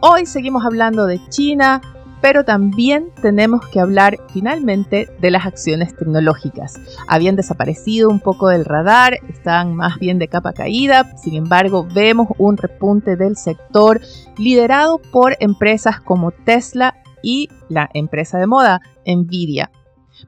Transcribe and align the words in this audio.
Hoy 0.00 0.26
seguimos 0.26 0.64
hablando 0.64 1.06
de 1.06 1.20
China, 1.28 1.80
pero 2.20 2.44
también 2.44 3.12
tenemos 3.22 3.64
que 3.68 3.78
hablar 3.78 4.18
finalmente 4.32 5.08
de 5.20 5.30
las 5.30 5.46
acciones 5.46 5.94
tecnológicas. 5.96 6.80
Habían 7.06 7.36
desaparecido 7.36 8.08
un 8.08 8.18
poco 8.18 8.48
del 8.48 8.64
radar, 8.64 9.18
están 9.28 9.76
más 9.76 10.00
bien 10.00 10.18
de 10.18 10.26
capa 10.26 10.52
caída, 10.52 11.16
sin 11.16 11.34
embargo 11.34 11.86
vemos 11.94 12.26
un 12.38 12.56
repunte 12.56 13.14
del 13.14 13.36
sector 13.36 14.00
liderado 14.36 15.00
por 15.12 15.36
empresas 15.38 16.00
como 16.00 16.32
Tesla 16.32 16.96
y 17.22 17.48
la 17.68 17.88
empresa 17.94 18.38
de 18.38 18.48
moda 18.48 18.80
Nvidia. 19.06 19.70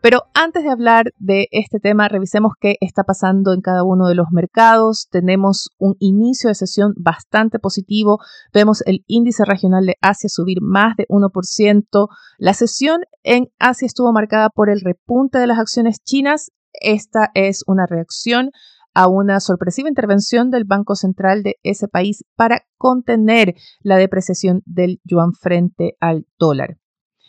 Pero 0.03 0.25
antes 0.35 0.65
de 0.65 0.71
hablar 0.71 1.13
de 1.19 1.49
este 1.51 1.81
tema, 1.81 2.09
revisemos 2.09 2.53
qué 2.61 2.77
está 2.81 3.05
pasando 3.05 3.53
en 3.53 3.61
cada 3.61 3.85
uno 3.85 4.09
de 4.09 4.15
los 4.15 4.27
mercados. 4.33 5.09
Tenemos 5.11 5.71
un 5.79 5.97
inicio 5.99 6.49
de 6.49 6.55
sesión 6.55 6.95
bastante 6.97 7.59
positivo. 7.59 8.19
Vemos 8.53 8.83
el 8.87 9.05
índice 9.07 9.45
regional 9.45 9.87
de 9.87 9.97
Asia 10.01 10.29
subir 10.29 10.59
más 10.61 10.97
de 10.97 11.07
1%. 11.09 12.09
La 12.39 12.55
sesión 12.55 13.01
en 13.23 13.49
Asia 13.59 13.87
estuvo 13.87 14.13
marcada 14.13 14.51
por 14.51 14.71
el 14.71 14.81
repunte 14.81 15.39
de 15.39 15.47
las 15.47 15.59
acciones 15.59 16.03
chinas. 16.03 16.51
Esta 16.73 17.31
es 17.35 17.63
una 17.67 17.87
reacción 17.87 18.51
a 18.95 19.09
una 19.09 19.41
sorpresiva 19.41 19.91
intervención 19.91 20.51
del 20.51 20.65
Banco 20.65 20.95
Central 20.95 21.43
de 21.43 21.57
ese 21.63 21.87
país 21.87 22.25
para 22.35 22.63
contener 22.79 23.55
la 23.81 23.97
depreciación 23.97 24.63
del 24.65 25.01
yuan 25.05 25.33
frente 25.33 25.97
al 26.01 26.27
dólar. 26.39 26.79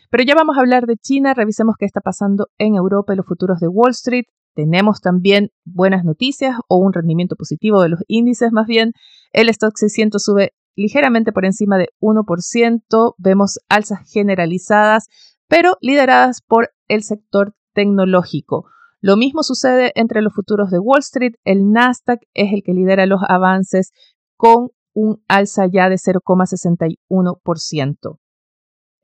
Pero 0.10 0.24
ya 0.24 0.36
vamos 0.36 0.58
a 0.58 0.62
hablar 0.62 0.86
de 0.86 0.96
China, 0.96 1.34
revisemos 1.34 1.76
qué 1.78 1.86
está 1.86 2.00
pasando 2.02 2.48
en 2.58 2.76
Europa 2.76 3.14
y 3.14 3.18
los 3.18 3.26
futuros 3.26 3.60
de 3.60 3.68
Wall 3.68 3.92
Street. 3.92 4.24
Tenemos 4.56 5.02
también 5.02 5.50
buenas 5.66 6.06
noticias 6.06 6.56
o 6.70 6.78
un 6.78 6.94
rendimiento 6.94 7.36
positivo 7.36 7.82
de 7.82 7.90
los 7.90 8.00
índices 8.08 8.52
más 8.52 8.68
bien. 8.68 8.94
El 9.34 9.50
stock 9.50 9.74
600 9.76 10.24
sube 10.24 10.54
ligeramente 10.76 11.34
por 11.34 11.46
encima 11.46 11.78
de 11.78 11.90
1%. 12.00 13.16
Vemos 13.18 13.60
alzas 13.68 14.00
generalizadas, 14.12 15.08
pero 15.48 15.76
lideradas 15.82 16.42
por 16.42 16.70
el 16.88 17.04
sector 17.04 17.54
tecnológico. 17.74 18.66
Lo 19.02 19.18
mismo 19.18 19.44
sucede 19.44 19.92
entre 19.96 20.22
los 20.22 20.34
futuros 20.34 20.72
de 20.72 20.80
Wall 20.80 21.00
Street. 21.00 21.34
El 21.44 21.72
Nasdaq 21.72 22.22
es 22.34 22.54
el 22.54 22.64
que 22.64 22.74
lidera 22.74 23.06
los 23.06 23.20
avances 23.28 23.92
con 24.38 24.70
un 24.94 25.22
alza 25.28 25.68
ya 25.72 25.90
de 25.90 25.98
0,61%. 25.98 28.20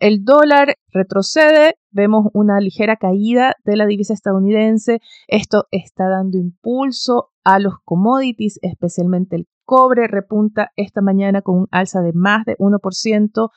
El 0.03 0.25
dólar 0.25 0.75
retrocede, 0.91 1.75
vemos 1.91 2.25
una 2.33 2.59
ligera 2.59 2.97
caída 2.97 3.55
de 3.63 3.77
la 3.77 3.85
divisa 3.85 4.13
estadounidense. 4.13 4.99
Esto 5.29 5.67
está 5.71 6.09
dando 6.09 6.37
impulso 6.37 7.31
a 7.45 7.57
los 7.59 7.75
commodities, 7.85 8.59
especialmente 8.63 9.37
el 9.37 9.47
cobre 9.63 10.07
repunta 10.09 10.71
esta 10.75 11.01
mañana 11.01 11.41
con 11.41 11.57
un 11.57 11.67
alza 11.71 12.01
de 12.01 12.11
más 12.11 12.43
de 12.43 12.57
1%. 12.57 13.49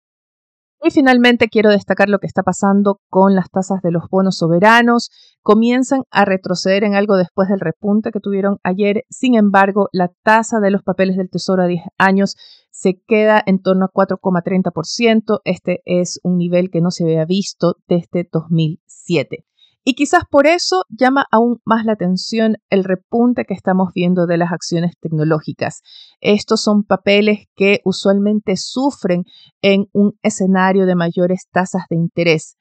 Y 0.83 0.91
finalmente 0.91 1.49
quiero 1.49 1.71
destacar 1.71 2.09
lo 2.09 2.19
que 2.19 2.27
está 2.27 2.43
pasando 2.43 3.01
con 3.09 3.35
las 3.35 3.51
tasas 3.51 3.81
de 3.83 3.91
los 3.91 4.05
bonos 4.11 4.39
soberanos. 4.39 5.11
Comienzan 5.43 6.03
a 6.11 6.25
retroceder 6.25 6.85
en 6.85 6.95
algo 6.95 7.17
después 7.17 7.49
del 7.49 7.61
repunte 7.61 8.11
que 8.13 8.21
tuvieron 8.21 8.59
ayer. 8.63 9.05
Sin 9.09 9.35
embargo, 9.35 9.89
la 9.93 10.11
tasa 10.23 10.61
de 10.61 10.71
los 10.71 10.83
papeles 10.83 11.17
del 11.17 11.31
Tesoro 11.31 11.63
a 11.63 11.67
10 11.67 11.83
años 11.99 12.37
se 12.71 13.01
queda 13.07 13.43
en 13.47 13.63
torno 13.63 13.87
a 13.87 13.91
4,30%. 13.91 15.41
Este 15.45 15.81
es 15.87 16.21
un 16.23 16.37
nivel 16.37 16.71
que 16.71 16.83
no 16.83 16.91
se 16.91 17.05
había 17.05 17.25
visto 17.25 17.77
desde 17.89 18.29
2007. 18.31 19.47
Y 19.89 19.95
quizás 19.95 20.25
por 20.29 20.49
eso 20.49 20.83
llama 20.89 21.27
aún 21.31 21.61
más 21.65 21.85
la 21.85 21.93
atención 21.93 22.57
el 22.71 22.83
repunte 22.83 23.45
que 23.45 23.55
estamos 23.55 23.91
viendo 23.95 24.27
de 24.27 24.37
las 24.37 24.51
acciones 24.51 24.95
tecnológicas. 25.01 25.83
Estos 26.21 26.61
son 26.61 26.83
papeles 26.83 27.47
que 27.55 27.83
usualmente 27.85 28.57
sufren 28.57 29.23
en 29.63 29.87
un 29.93 30.19
escenario 30.23 30.87
de 30.87 30.97
mayores 30.97 31.47
tasas 31.53 31.85
de 31.89 31.95
interés. 31.95 32.57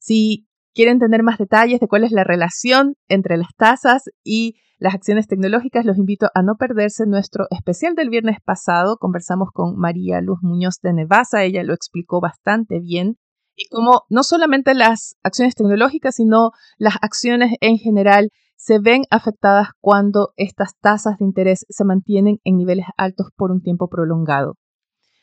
Si 0.00 0.48
quieren 0.74 0.98
tener 0.98 1.22
más 1.22 1.38
detalles 1.38 1.78
de 1.78 1.86
cuál 1.86 2.02
es 2.02 2.10
la 2.10 2.24
relación 2.24 2.96
entre 3.06 3.36
las 3.36 3.54
tasas 3.56 4.02
y 4.24 4.56
las 4.78 4.96
acciones 4.96 5.28
tecnológicas, 5.28 5.84
los 5.84 5.96
invito 5.96 6.26
a 6.34 6.42
no 6.42 6.56
perderse 6.56 7.06
nuestro 7.06 7.46
especial 7.50 7.94
del 7.94 8.10
viernes 8.10 8.38
pasado. 8.44 8.96
Conversamos 8.96 9.50
con 9.52 9.76
María 9.76 10.20
Luz 10.20 10.40
Muñoz 10.42 10.80
de 10.82 10.92
Nevasa, 10.92 11.44
ella 11.44 11.62
lo 11.62 11.72
explicó 11.72 12.20
bastante 12.20 12.80
bien 12.80 13.16
y 13.56 13.68
como 13.68 14.02
no 14.08 14.22
solamente 14.22 14.74
las 14.74 15.16
acciones 15.22 15.54
tecnológicas, 15.54 16.16
sino 16.16 16.50
las 16.78 16.96
acciones 17.00 17.54
en 17.60 17.78
general 17.78 18.30
se 18.56 18.78
ven 18.78 19.02
afectadas 19.10 19.68
cuando 19.80 20.32
estas 20.36 20.76
tasas 20.80 21.18
de 21.18 21.24
interés 21.24 21.66
se 21.68 21.84
mantienen 21.84 22.38
en 22.44 22.56
niveles 22.56 22.86
altos 22.96 23.28
por 23.36 23.50
un 23.50 23.60
tiempo 23.60 23.88
prolongado. 23.88 24.54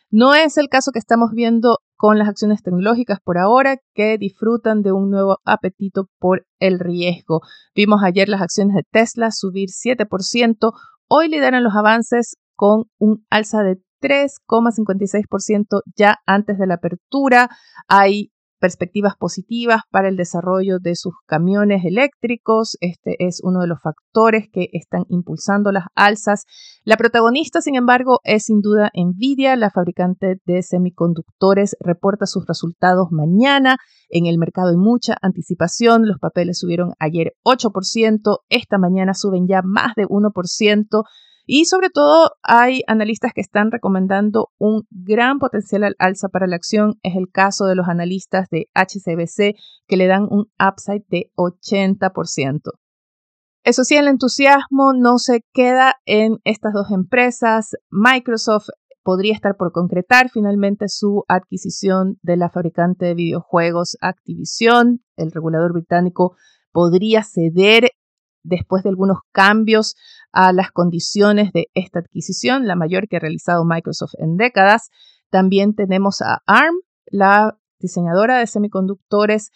No 0.10 0.36
es 0.36 0.58
el 0.58 0.68
caso 0.68 0.92
que 0.92 1.00
estamos 1.00 1.32
viendo 1.34 1.78
con 1.96 2.18
las 2.18 2.28
acciones 2.28 2.62
tecnológicas 2.62 3.20
por 3.24 3.38
ahora, 3.38 3.78
que 3.94 4.18
disfrutan 4.18 4.82
de 4.82 4.92
un 4.92 5.10
nuevo 5.10 5.38
apetito 5.46 6.10
por 6.20 6.46
el 6.60 6.80
riesgo. 6.80 7.42
Vimos 7.76 8.02
ayer 8.04 8.28
las 8.28 8.42
acciones 8.42 8.76
de 8.76 8.84
Tesla 8.92 9.32
subir 9.32 9.70
7%, 9.70 10.74
hoy 11.08 11.30
lideran 11.30 11.64
los 11.64 11.76
avances 11.76 12.36
con 12.56 12.86
un 13.00 13.26
alza 13.30 13.64
de 13.64 13.78
3,56% 14.02 15.82
ya 15.96 16.18
antes 16.26 16.58
de 16.58 16.68
la 16.68 16.76
apertura. 16.76 17.50
Hay 17.88 18.32
perspectivas 18.62 19.16
positivas 19.18 19.82
para 19.90 20.08
el 20.08 20.16
desarrollo 20.16 20.78
de 20.80 20.96
sus 20.96 21.14
camiones 21.26 21.84
eléctricos. 21.84 22.78
Este 22.80 23.16
es 23.20 23.42
uno 23.44 23.60
de 23.60 23.68
los 23.68 23.82
factores 23.82 24.48
que 24.54 24.68
están 24.72 25.04
impulsando 25.10 25.72
las 25.72 25.86
alzas. 25.96 26.46
La 26.84 26.96
protagonista, 26.96 27.60
sin 27.62 27.76
embargo, 27.76 28.20
es 28.24 28.44
sin 28.46 28.62
duda 28.62 28.92
Nvidia, 28.94 29.56
la 29.56 29.72
fabricante 29.72 30.36
de 30.46 30.62
semiconductores, 30.62 31.76
reporta 31.80 32.28
sus 32.28 32.46
resultados 32.46 33.08
mañana. 33.10 33.78
En 34.10 34.28
el 34.28 34.38
mercado 34.38 34.70
hay 34.70 34.78
mucha 34.78 35.18
anticipación. 35.22 36.08
Los 36.08 36.20
papeles 36.20 36.60
subieron 36.60 36.94
ayer 37.00 37.34
8%, 37.44 38.38
esta 38.50 38.78
mañana 38.78 39.16
suben 39.16 39.48
ya 39.48 39.62
más 39.64 39.96
de 39.96 40.06
1%. 40.06 41.04
Y 41.46 41.66
sobre 41.66 41.90
todo 41.90 42.32
hay 42.44 42.82
analistas 42.88 43.34
que 43.34 43.42
están 43.42 43.72
recomendando 43.72 44.50
un 44.58 44.84
gran 44.90 45.40
potencial 45.40 45.84
al 45.84 45.96
alza 46.00 46.30
para 46.30 46.48
la 46.48 46.56
acción. 46.56 47.00
Es 47.04 47.16
el 47.16 47.30
caso 47.32 47.66
de 47.66 47.76
los 47.76 47.88
analistas 47.88 48.50
de 48.50 48.70
HCBC 48.74 49.56
que 49.88 49.98
le 49.98 50.08
dan 50.08 50.28
un 50.30 50.52
upside 50.60 51.06
de 51.10 51.32
80%. 51.36 52.60
Eso 53.64 53.84
sí, 53.84 53.96
el 53.96 54.08
entusiasmo 54.08 54.94
no 54.94 55.20
se 55.20 55.46
queda 55.54 55.96
en 56.06 56.40
estas 56.46 56.74
dos 56.74 56.90
empresas. 56.92 57.76
Microsoft 57.92 58.70
podría 59.04 59.34
estar 59.34 59.56
por 59.56 59.72
concretar 59.72 60.30
finalmente 60.30 60.88
su 60.88 61.24
adquisición 61.28 62.18
de 62.22 62.38
la 62.38 62.50
fabricante 62.50 63.06
de 63.06 63.16
videojuegos 63.16 63.98
Activision. 64.02 65.04
El 65.16 65.32
regulador 65.32 65.74
británico 65.74 66.36
podría 66.72 67.24
ceder 67.24 67.92
después 68.44 68.84
de 68.84 68.90
algunos 68.90 69.20
cambios 69.32 69.96
a 70.32 70.54
las 70.54 70.72
condiciones 70.72 71.52
de 71.54 71.68
esta 71.74 72.00
adquisición, 72.00 72.68
la 72.68 72.76
mayor 72.76 73.08
que 73.08 73.18
ha 73.18 73.20
realizado 73.20 73.66
Microsoft 73.66 74.14
en 74.18 74.38
décadas. 74.38 74.90
También 75.30 75.76
tenemos 75.76 76.22
a 76.22 76.42
ARM, 76.46 76.76
la 77.06 77.58
diseñadora 77.80 78.40
de 78.40 78.48
semiconductores, 78.48 79.52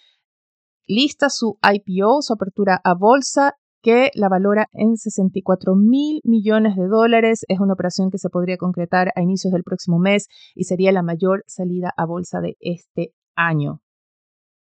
lista 0.88 1.30
su 1.30 1.58
IPO, 1.62 2.22
su 2.22 2.34
apertura 2.34 2.80
a 2.84 2.94
bolsa, 2.94 3.54
que 3.82 4.10
la 4.16 4.30
valora 4.30 4.68
en 4.72 4.98
64 4.98 5.76
mil 5.76 6.20
millones 6.24 6.76
de 6.76 6.88
dólares. 6.88 7.46
Es 7.48 7.60
una 7.60 7.74
operación 7.74 8.10
que 8.10 8.18
se 8.18 8.30
podría 8.30 8.58
concretar 8.58 9.12
a 9.16 9.22
inicios 9.22 9.54
del 9.54 9.64
próximo 9.64 10.00
mes 10.00 10.28
y 10.56 10.64
sería 10.64 10.92
la 10.92 11.04
mayor 11.04 11.44
salida 11.46 11.94
a 11.96 12.06
bolsa 12.06 12.42
de 12.42 12.58
este 12.60 13.14
año. 13.36 13.85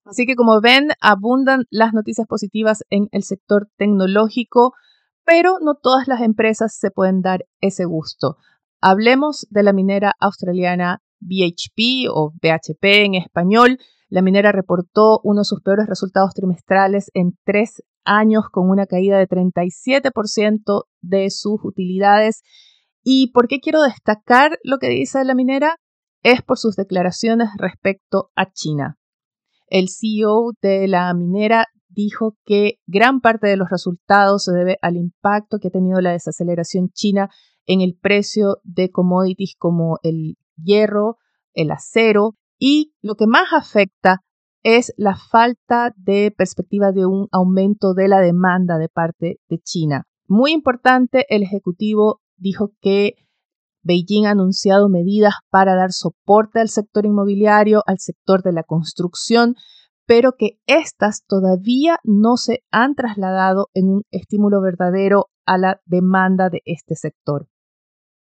Así 0.04 0.26
que 0.26 0.37
como 0.37 0.60
ven, 0.60 0.88
abundan 1.00 1.64
las 1.70 1.93
noticias 1.93 2.26
positivas 2.26 2.84
en 2.90 3.08
el 3.12 3.22
sector 3.22 3.69
tecnológico, 3.76 4.72
pero 5.25 5.58
no 5.60 5.75
todas 5.75 6.08
las 6.08 6.20
empresas 6.20 6.76
se 6.76 6.90
pueden 6.90 7.20
dar 7.20 7.46
ese 7.60 7.84
gusto. 7.84 8.37
Hablemos 8.81 9.46
de 9.50 9.62
la 9.62 9.72
minera 9.72 10.12
australiana 10.19 11.00
BHP 11.20 12.10
o 12.10 12.32
BHP 12.32 12.84
en 13.04 13.14
español. 13.14 13.78
La 14.08 14.22
minera 14.22 14.50
reportó 14.50 15.20
uno 15.22 15.43
de 15.43 15.44
sus 15.44 15.62
peores 15.62 15.87
resultados 15.87 16.34
trimestrales 16.34 17.10
en 17.14 17.38
tres 17.44 17.82
años 18.05 18.46
con 18.50 18.69
una 18.69 18.87
caída 18.87 19.19
de 19.19 19.28
37% 19.28 20.84
de 21.00 21.31
sus 21.31 21.60
utilidades. 21.62 22.43
¿Y 23.05 23.31
por 23.32 23.46
qué 23.46 23.60
quiero 23.60 23.82
destacar 23.82 24.58
lo 24.64 24.78
que 24.78 24.88
dice 24.88 25.25
la 25.25 25.34
minera? 25.34 25.76
es 26.22 26.43
por 26.43 26.58
sus 26.58 26.76
declaraciones 26.76 27.48
respecto 27.58 28.31
a 28.37 28.50
China. 28.52 28.96
El 29.72 29.88
CEO 29.88 30.52
de 30.60 30.86
la 30.86 31.14
minera 31.14 31.64
dijo 31.88 32.36
que 32.44 32.74
gran 32.86 33.22
parte 33.22 33.46
de 33.46 33.56
los 33.56 33.70
resultados 33.70 34.44
se 34.44 34.52
debe 34.52 34.76
al 34.82 34.98
impacto 34.98 35.56
que 35.58 35.69
ha 35.69 35.70
tenido 35.70 36.02
la 36.02 36.12
desaceleración 36.12 36.90
china 36.90 37.30
en 37.64 37.80
el 37.80 37.96
precio 37.98 38.58
de 38.64 38.90
commodities 38.90 39.54
como 39.58 39.98
el 40.02 40.36
hierro, 40.62 41.16
el 41.54 41.70
acero 41.70 42.36
y 42.58 42.92
lo 43.00 43.14
que 43.14 43.26
más 43.26 43.54
afecta 43.54 44.19
es 44.62 44.92
la 44.98 45.16
falta 45.16 45.94
de 45.96 46.34
perspectiva 46.36 46.92
de 46.92 47.06
un 47.06 47.28
aumento 47.32 47.94
de 47.94 48.08
la 48.08 48.20
demanda 48.20 48.76
de 48.76 48.90
parte 48.90 49.40
de 49.48 49.58
China. 49.58 50.06
Muy 50.28 50.52
importante, 50.52 51.24
el 51.34 51.42
Ejecutivo 51.42 52.20
dijo 52.36 52.72
que 52.82 53.14
Beijing 53.82 54.26
ha 54.26 54.31
anunciado 54.31 54.88
medidas 54.88 55.34
para 55.50 55.75
dar 55.75 55.93
soporte 55.93 56.61
al 56.61 56.69
sector 56.69 57.06
inmobiliario, 57.06 57.82
al 57.87 57.99
sector 57.99 58.43
de 58.43 58.52
la 58.52 58.62
construcción, 58.62 59.56
pero 60.06 60.32
que 60.38 60.58
éstas 60.67 61.25
todavía 61.26 61.99
no 62.05 62.37
se 62.37 62.64
han 62.70 62.94
trasladado 62.94 63.69
en 63.75 63.88
un 63.88 64.02
estímulo 64.11 64.61
verdadero 64.61 65.26
a 65.46 65.58
la 65.58 65.81
demanda 65.87 66.49
de 66.49 66.61
este 66.64 66.94
sector. 66.94 67.49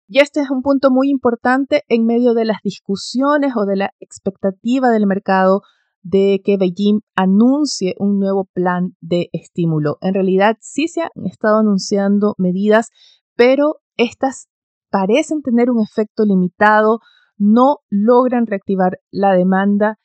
Y 0.07 0.19
este 0.19 0.41
es 0.41 0.49
un 0.49 0.61
punto 0.61 0.91
muy 0.91 1.09
importante 1.09 1.83
en 1.87 2.05
medio 2.05 2.33
de 2.33 2.45
las 2.45 2.57
discusiones 2.63 3.53
o 3.55 3.65
de 3.65 3.77
la 3.77 3.91
expectativa 3.99 4.89
del 4.89 5.07
mercado 5.07 5.61
de 6.03 6.41
que 6.43 6.57
Beijing 6.57 7.01
anuncie 7.15 7.95
un 7.97 8.19
nuevo 8.19 8.45
plan 8.53 8.95
de 8.99 9.29
estímulo. 9.31 9.97
En 10.01 10.13
realidad 10.13 10.57
sí 10.59 10.87
se 10.87 11.01
han 11.03 11.25
estado 11.25 11.59
anunciando 11.59 12.35
medidas, 12.37 12.89
pero 13.35 13.77
estas 13.95 14.47
parecen 14.91 15.41
tener 15.41 15.71
un 15.71 15.81
efecto 15.81 16.25
limitado, 16.25 16.99
no 17.37 17.77
logran 17.89 18.45
reactivar 18.45 18.99
la 19.09 19.33
demanda 19.33 19.97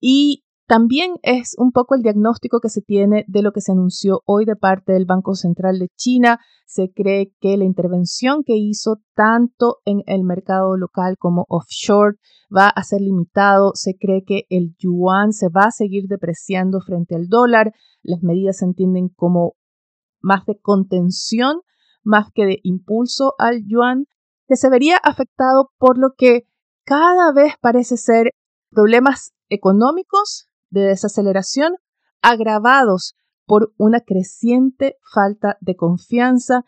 y 0.00 0.44
también 0.66 1.14
es 1.22 1.54
un 1.58 1.70
poco 1.70 1.94
el 1.94 2.02
diagnóstico 2.02 2.60
que 2.60 2.68
se 2.68 2.80
tiene 2.80 3.24
de 3.28 3.42
lo 3.42 3.52
que 3.52 3.60
se 3.60 3.72
anunció 3.72 4.22
hoy 4.24 4.44
de 4.44 4.56
parte 4.56 4.92
del 4.92 5.04
Banco 5.04 5.34
Central 5.34 5.78
de 5.78 5.88
China. 5.96 6.38
Se 6.66 6.90
cree 6.90 7.32
que 7.40 7.56
la 7.56 7.64
intervención 7.64 8.42
que 8.42 8.56
hizo 8.56 8.96
tanto 9.14 9.78
en 9.84 10.02
el 10.06 10.24
mercado 10.24 10.76
local 10.76 11.16
como 11.18 11.44
offshore 11.48 12.16
va 12.54 12.68
a 12.68 12.82
ser 12.84 13.02
limitado. 13.02 13.72
Se 13.74 13.96
cree 13.98 14.24
que 14.24 14.44
el 14.48 14.74
yuan 14.78 15.32
se 15.32 15.48
va 15.48 15.64
a 15.64 15.72
seguir 15.72 16.04
depreciando 16.08 16.80
frente 16.80 17.16
al 17.16 17.28
dólar. 17.28 17.72
Las 18.02 18.22
medidas 18.22 18.58
se 18.58 18.64
entienden 18.64 19.08
como 19.08 19.56
más 20.22 20.46
de 20.46 20.58
contención 20.58 21.60
más 22.02 22.28
que 22.34 22.44
de 22.46 22.58
impulso 22.62 23.34
al 23.38 23.62
yuan, 23.66 24.06
que 24.52 24.56
se 24.56 24.68
vería 24.68 24.98
afectado 25.02 25.70
por 25.78 25.96
lo 25.96 26.10
que 26.14 26.42
cada 26.84 27.32
vez 27.32 27.54
parece 27.62 27.96
ser 27.96 28.32
problemas 28.68 29.32
económicos 29.48 30.50
de 30.68 30.82
desaceleración 30.82 31.76
agravados 32.20 33.14
por 33.46 33.72
una 33.78 34.00
creciente 34.00 34.96
falta 35.10 35.56
de 35.62 35.74
confianza 35.74 36.64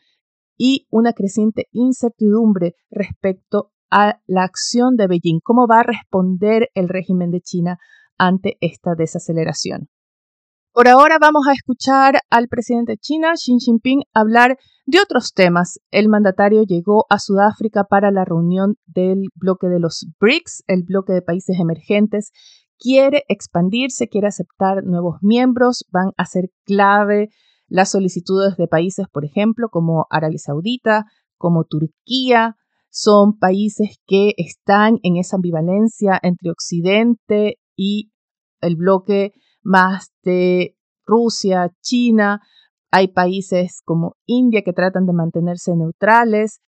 y 0.56 0.86
una 0.88 1.12
creciente 1.12 1.66
incertidumbre 1.72 2.74
respecto 2.90 3.72
a 3.90 4.18
la 4.26 4.44
acción 4.44 4.96
de 4.96 5.06
Beijing, 5.06 5.40
cómo 5.44 5.66
va 5.66 5.80
a 5.80 5.82
responder 5.82 6.70
el 6.72 6.88
régimen 6.88 7.30
de 7.30 7.42
China 7.42 7.76
ante 8.16 8.56
esta 8.62 8.94
desaceleración. 8.96 9.90
Por 10.72 10.88
ahora 10.88 11.18
vamos 11.20 11.46
a 11.46 11.52
escuchar 11.52 12.14
al 12.30 12.48
presidente 12.48 12.92
de 12.92 12.98
China, 12.98 13.34
Xi 13.34 13.58
Jinping, 13.60 14.04
hablar 14.14 14.56
de 14.86 15.00
otros 15.00 15.32
temas. 15.32 15.80
El 15.90 16.08
mandatario 16.08 16.62
llegó 16.62 17.06
a 17.10 17.18
Sudáfrica 17.18 17.84
para 17.84 18.10
la 18.10 18.24
reunión 18.24 18.76
del 18.86 19.28
bloque 19.34 19.68
de 19.68 19.80
los 19.80 20.06
BRICS, 20.20 20.64
el 20.66 20.82
bloque 20.82 21.12
de 21.12 21.22
países 21.22 21.58
emergentes, 21.58 22.30
quiere 22.78 23.24
expandirse, 23.28 24.08
quiere 24.08 24.26
aceptar 24.26 24.84
nuevos 24.84 25.16
miembros, 25.22 25.84
van 25.90 26.12
a 26.16 26.26
ser 26.26 26.50
clave 26.64 27.30
las 27.68 27.90
solicitudes 27.90 28.56
de 28.56 28.68
países, 28.68 29.06
por 29.10 29.24
ejemplo, 29.24 29.68
como 29.70 30.06
Arabia 30.10 30.38
Saudita, 30.38 31.06
como 31.36 31.64
Turquía, 31.64 32.56
son 32.90 33.38
países 33.38 33.98
que 34.06 34.34
están 34.36 34.98
en 35.02 35.16
esa 35.16 35.36
ambivalencia 35.36 36.18
entre 36.22 36.50
Occidente 36.50 37.58
y 37.74 38.12
el 38.60 38.76
bloque 38.76 39.32
más 39.62 40.12
de 40.22 40.76
Rusia, 41.04 41.72
China. 41.82 42.40
Hay 42.96 43.08
países 43.08 43.82
como 43.84 44.14
India 44.24 44.62
que 44.64 44.72
tratan 44.72 45.04
de 45.04 45.12
mantenerse 45.12 45.74
neutrales. 45.74 46.60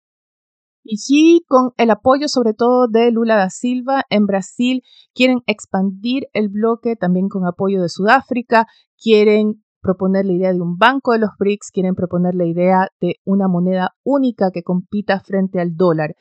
Y 0.82 1.44
con 1.46 1.70
el 1.76 1.88
apoyo 1.90 2.26
sobre 2.26 2.52
todo 2.52 2.88
de 2.88 3.12
Lula 3.12 3.36
da 3.36 3.48
Silva 3.48 4.02
en 4.10 4.26
Brasil, 4.26 4.82
quieren 5.14 5.38
expandir 5.46 6.24
el 6.32 6.48
bloque 6.48 6.96
también 6.96 7.28
con 7.28 7.46
apoyo 7.46 7.80
de 7.80 7.88
Sudáfrica, 7.88 8.66
quieren 9.00 9.62
proponer 9.80 10.26
la 10.26 10.32
idea 10.32 10.52
de 10.52 10.60
un 10.60 10.76
banco 10.76 11.12
de 11.12 11.20
los 11.20 11.30
BRICS, 11.38 11.70
quieren 11.70 11.94
proponer 11.94 12.34
la 12.34 12.46
idea 12.46 12.88
de 13.00 13.14
una 13.24 13.46
moneda 13.46 13.90
única 14.02 14.50
que 14.52 14.64
compita 14.64 15.20
frente 15.20 15.60
al 15.60 15.76
dólar. 15.76 16.16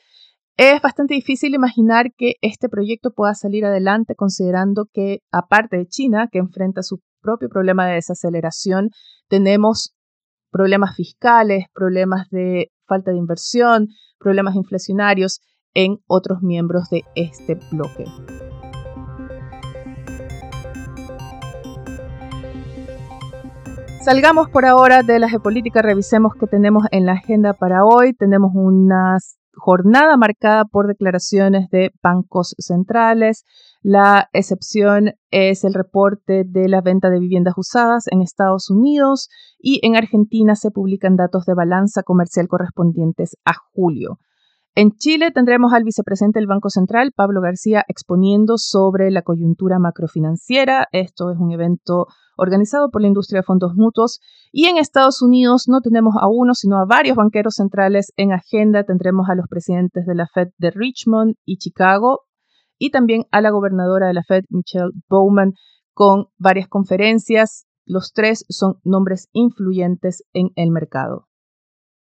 Es 0.56 0.84
bastante 0.84 1.16
difícil 1.16 1.56
imaginar 1.56 2.12
que 2.16 2.36
este 2.42 2.70
proyecto 2.70 3.10
pueda 3.12 3.34
salir 3.34 3.66
adelante 3.66 4.14
considerando 4.14 4.86
que, 4.94 5.22
aparte 5.32 5.78
de 5.78 5.88
China, 5.88 6.30
que 6.32 6.38
enfrenta 6.38 6.84
su 6.84 7.00
propio 7.22 7.50
problema 7.50 7.88
de 7.88 7.96
desaceleración, 7.96 8.90
tenemos 9.28 9.95
problemas 10.56 10.96
fiscales, 10.96 11.66
problemas 11.74 12.30
de 12.30 12.72
falta 12.88 13.12
de 13.12 13.18
inversión, 13.18 13.90
problemas 14.18 14.56
inflacionarios 14.56 15.42
en 15.74 15.98
otros 16.08 16.42
miembros 16.44 16.90
de 16.90 17.04
este 17.14 17.60
bloque. 17.74 18.06
Salgamos 24.06 24.50
por 24.50 24.66
ahora 24.66 25.04
de 25.04 25.20
la 25.20 25.28
geopolítica, 25.28 25.82
revisemos 25.82 26.32
qué 26.40 26.48
tenemos 26.48 26.86
en 26.92 27.06
la 27.06 27.14
agenda 27.14 27.52
para 27.52 27.84
hoy. 27.84 28.14
Tenemos 28.14 28.52
una 28.54 29.18
jornada 29.56 30.16
marcada 30.16 30.64
por 30.64 30.88
declaraciones 30.88 31.70
de 31.70 31.92
bancos 32.02 32.56
centrales. 32.60 33.44
La 33.88 34.30
excepción 34.34 35.12
es 35.30 35.64
el 35.64 35.76
reporte 35.76 36.44
de 36.44 36.68
la 36.68 36.82
venta 36.82 37.12
de 37.12 37.20
viviendas 37.20 37.54
usadas 37.56 38.06
en 38.10 38.24
Estados 38.24 38.72
Unidos 38.72 39.30
y 39.60 39.80
en 39.86 39.96
Argentina 39.96 40.56
se 40.56 40.72
publican 40.72 41.16
datos 41.16 41.46
de 41.46 41.54
balanza 41.54 42.02
comercial 42.02 42.48
correspondientes 42.48 43.38
a 43.46 43.52
julio. 43.76 44.18
En 44.74 44.94
Chile 44.94 45.30
tendremos 45.30 45.72
al 45.72 45.84
vicepresidente 45.84 46.40
del 46.40 46.48
Banco 46.48 46.72
Central, 46.72 47.12
Pablo 47.16 47.42
García, 47.42 47.84
exponiendo 47.88 48.58
sobre 48.58 49.12
la 49.12 49.22
coyuntura 49.22 49.78
macrofinanciera. 49.78 50.88
Esto 50.92 51.30
es 51.30 51.38
un 51.38 51.52
evento 51.52 52.08
organizado 52.38 52.90
por 52.90 53.04
la 53.04 53.08
industria 53.08 53.42
de 53.42 53.46
fondos 53.46 53.74
mutuos. 53.76 54.20
Y 54.52 54.66
en 54.66 54.78
Estados 54.78 55.22
Unidos 55.22 55.66
no 55.68 55.82
tenemos 55.82 56.16
a 56.20 56.28
uno, 56.28 56.56
sino 56.56 56.78
a 56.78 56.86
varios 56.86 57.18
banqueros 57.18 57.54
centrales 57.54 58.12
en 58.18 58.34
agenda. 58.34 58.84
Tendremos 58.84 59.30
a 59.30 59.36
los 59.36 59.48
presidentes 59.48 60.08
de 60.08 60.16
la 60.16 60.26
Fed 60.34 60.48
de 60.58 60.72
Richmond 60.72 61.36
y 61.46 61.58
Chicago 61.58 62.22
y 62.78 62.92
también 62.92 63.26
a 63.32 63.42
la 63.42 63.52
gobernadora 63.52 64.08
de 64.08 64.14
la 64.14 64.24
Fed, 64.24 64.44
Michelle 64.50 64.92
Bowman, 65.10 65.54
con 65.94 66.28
varias 66.38 66.68
conferencias. 66.68 67.66
Los 67.86 68.14
tres 68.14 68.46
son 68.50 68.76
nombres 68.84 69.30
influyentes 69.32 70.24
en 70.34 70.50
el 70.56 70.72
mercado. 70.72 71.28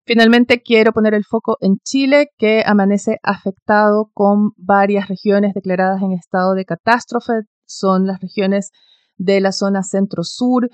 Finalmente, 0.06 0.62
quiero 0.62 0.94
poner 0.94 1.14
el 1.14 1.26
foco 1.26 1.58
en 1.60 1.80
Chile, 1.84 2.30
que 2.38 2.64
amanece 2.66 3.18
afectado 3.24 4.10
con 4.14 4.52
varias 4.56 5.10
regiones 5.10 5.54
declaradas 5.54 6.02
en 6.02 6.14
estado 6.14 6.54
de 6.54 6.64
catástrofe. 6.64 7.42
Son 7.66 8.08
las 8.08 8.22
regiones 8.22 8.72
de 9.18 9.42
la 9.42 9.52
zona 9.52 9.84
centro-sur. 9.84 10.70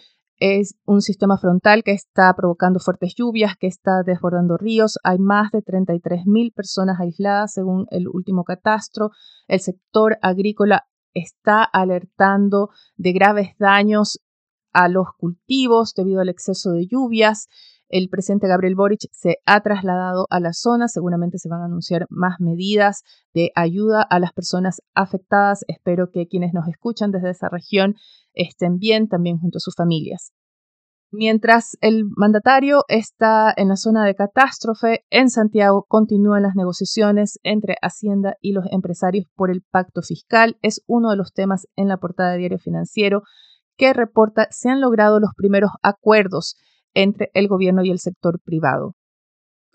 Es 0.46 0.76
un 0.86 1.02
sistema 1.02 1.38
frontal 1.38 1.84
que 1.86 1.94
está 1.94 2.34
provocando 2.36 2.82
fuertes 2.82 3.14
lluvias, 3.16 3.56
que 3.58 3.68
está 3.68 4.04
desbordando 4.06 4.58
ríos. 4.58 5.00
Hay 5.06 5.18
más 5.18 5.52
de 5.52 5.60
33.000 5.60 6.54
personas 6.54 7.00
aisladas 7.00 7.54
según 7.54 7.86
el 7.92 8.10
último 8.10 8.44
catastro. 8.44 9.12
El 9.48 9.62
sector 9.62 10.18
agrícola 10.22 10.84
está 11.14 11.64
alertando 11.64 12.72
de 12.98 13.14
graves 13.14 13.56
daños 13.58 14.20
a 14.74 14.90
los 14.90 15.08
cultivos 15.18 15.94
debido 15.96 16.20
al 16.20 16.28
exceso 16.28 16.72
de 16.72 16.88
lluvias. 16.88 17.48
El 17.94 18.10
presidente 18.10 18.48
Gabriel 18.48 18.74
Boric 18.74 19.02
se 19.12 19.38
ha 19.46 19.62
trasladado 19.62 20.26
a 20.32 20.40
la 20.40 20.54
zona. 20.54 20.88
Seguramente 20.88 21.38
se 21.38 21.48
van 21.48 21.62
a 21.62 21.66
anunciar 21.66 22.08
más 22.10 22.40
medidas 22.40 23.04
de 23.36 23.52
ayuda 23.54 24.02
a 24.02 24.18
las 24.18 24.34
personas 24.34 24.82
afectadas. 24.96 25.64
Espero 25.68 26.10
que 26.12 26.26
quienes 26.26 26.56
nos 26.56 26.68
escuchan 26.68 27.12
desde 27.12 27.30
esa 27.30 27.50
región 27.50 27.94
estén 28.34 28.80
bien 28.80 29.10
también 29.10 29.38
junto 29.38 29.60
a 29.60 29.60
sus 29.60 29.76
familias. 29.76 30.34
Mientras 31.12 31.78
el 31.82 32.06
mandatario 32.18 32.84
está 32.88 33.54
en 33.56 33.68
la 33.68 33.76
zona 33.76 34.04
de 34.06 34.16
catástrofe, 34.16 35.06
en 35.12 35.30
Santiago 35.30 35.86
continúan 35.88 36.42
las 36.42 36.56
negociaciones 36.56 37.38
entre 37.44 37.76
Hacienda 37.80 38.38
y 38.42 38.54
los 38.54 38.66
empresarios 38.72 39.28
por 39.36 39.52
el 39.52 39.62
pacto 39.70 40.02
fiscal. 40.02 40.58
Es 40.64 40.82
uno 40.88 41.12
de 41.12 41.18
los 41.18 41.32
temas 41.32 41.68
en 41.76 41.90
la 41.90 41.98
portada 41.98 42.32
de 42.32 42.40
Diario 42.40 42.58
Financiero 42.58 43.22
que 43.78 43.94
reporta 43.94 44.48
se 44.50 44.70
han 44.70 44.82
logrado 44.82 45.20
los 45.20 45.30
primeros 45.38 45.70
acuerdos 45.84 46.56
entre 46.94 47.30
el 47.34 47.48
gobierno 47.48 47.84
y 47.84 47.92
el 47.92 48.00
sector 48.00 48.40
privado. 48.44 48.96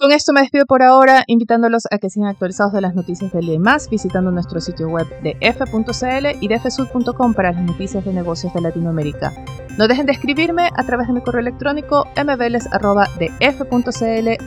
Con 0.00 0.12
esto 0.12 0.32
me 0.32 0.42
despido 0.42 0.64
por 0.64 0.84
ahora, 0.84 1.24
invitándolos 1.26 1.82
a 1.90 1.98
que 1.98 2.08
sigan 2.08 2.28
actualizados 2.28 2.72
de 2.72 2.80
las 2.80 2.94
noticias 2.94 3.32
del 3.32 3.48
IEMAS, 3.48 3.90
visitando 3.90 4.30
nuestro 4.30 4.60
sitio 4.60 4.88
web 4.88 5.08
de 5.22 5.36
f.cl 5.40 6.26
y 6.40 6.46
de 6.46 6.60
fsud.com 6.60 7.34
para 7.34 7.50
las 7.50 7.64
noticias 7.64 8.04
de 8.04 8.12
negocios 8.12 8.54
de 8.54 8.60
Latinoamérica. 8.60 9.32
No 9.76 9.88
dejen 9.88 10.06
de 10.06 10.12
escribirme 10.12 10.70
a 10.76 10.84
través 10.84 11.08
de 11.08 11.14
mi 11.14 11.20
correo 11.20 11.40
electrónico 11.40 12.04
mveles.df.cl 12.14 13.08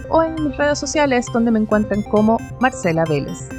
o 0.09 0.23
en 0.23 0.35
mis 0.35 0.55
redes 0.55 0.79
sociales 0.79 1.25
donde 1.33 1.51
me 1.51 1.59
encuentran 1.59 2.01
como 2.03 2.37
Marcela 2.61 3.03
Vélez. 3.03 3.49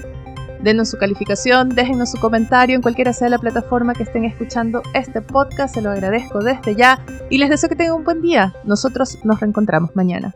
Denos 0.62 0.90
su 0.90 0.96
calificación, 0.96 1.70
déjenos 1.70 2.12
su 2.12 2.20
comentario 2.20 2.76
en 2.76 2.82
cualquiera 2.82 3.12
sea 3.12 3.28
la 3.28 3.38
plataforma 3.38 3.94
que 3.94 4.04
estén 4.04 4.24
escuchando 4.24 4.82
este 4.94 5.20
podcast, 5.20 5.74
se 5.74 5.82
lo 5.82 5.90
agradezco 5.90 6.38
desde 6.38 6.76
ya 6.76 7.04
y 7.30 7.38
les 7.38 7.50
deseo 7.50 7.68
que 7.68 7.74
tengan 7.74 7.96
un 7.96 8.04
buen 8.04 8.22
día. 8.22 8.54
Nosotros 8.64 9.18
nos 9.24 9.40
reencontramos 9.40 9.90
mañana. 9.96 10.34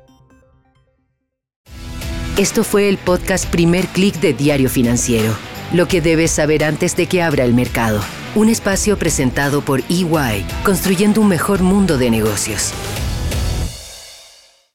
Esto 2.36 2.64
fue 2.64 2.88
el 2.88 2.98
podcast 2.98 3.48
Primer 3.50 3.86
Click 3.86 4.16
de 4.20 4.34
Diario 4.34 4.68
Financiero. 4.68 5.32
Lo 5.72 5.86
que 5.86 6.00
debes 6.00 6.32
saber 6.32 6.64
antes 6.64 6.96
de 6.96 7.06
que 7.06 7.22
abra 7.22 7.44
el 7.44 7.54
mercado. 7.54 8.00
Un 8.34 8.48
espacio 8.48 8.98
presentado 8.98 9.62
por 9.62 9.80
EY, 9.88 10.44
construyendo 10.64 11.20
un 11.20 11.28
mejor 11.28 11.62
mundo 11.62 11.98
de 11.98 12.10
negocios. 12.10 12.74